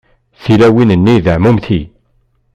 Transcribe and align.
Tilawin-nni 0.43 1.15
d 1.23 1.27
εmumti. 1.35 1.81